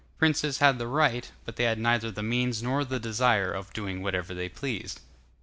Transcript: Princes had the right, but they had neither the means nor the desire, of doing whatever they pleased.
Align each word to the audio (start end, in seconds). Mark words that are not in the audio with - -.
Princes 0.17 0.57
had 0.57 0.79
the 0.79 0.87
right, 0.87 1.31
but 1.45 1.57
they 1.57 1.65
had 1.65 1.77
neither 1.77 2.09
the 2.09 2.23
means 2.23 2.63
nor 2.63 2.83
the 2.83 2.99
desire, 2.99 3.51
of 3.51 3.71
doing 3.71 4.01
whatever 4.01 4.33
they 4.33 4.49
pleased. 4.49 4.99